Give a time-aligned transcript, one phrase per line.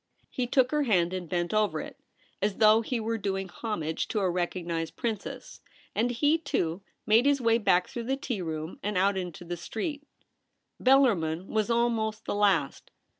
[0.31, 1.95] He took her hand and bent over it,
[2.41, 5.61] as though he were doing homage to a recognised princess,
[5.93, 9.57] and he, too, made his way back through the tea room and out into the
[9.57, 10.07] street.
[10.81, 12.89] Bellarmin w^as almost the last.